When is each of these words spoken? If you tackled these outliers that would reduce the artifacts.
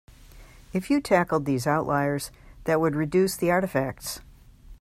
If 0.73 0.89
you 0.89 0.99
tackled 0.99 1.45
these 1.45 1.67
outliers 1.67 2.31
that 2.63 2.81
would 2.81 2.95
reduce 2.95 3.37
the 3.37 3.51
artifacts. 3.51 4.19